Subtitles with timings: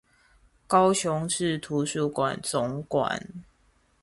[0.65, 3.43] 高雄市圖書館總館